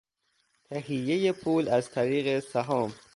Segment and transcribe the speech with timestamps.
[0.65, 2.93] تهیهی پول از طریق سهام